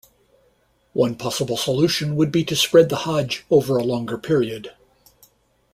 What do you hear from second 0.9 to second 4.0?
One possible solution would be to spread the Hajj over a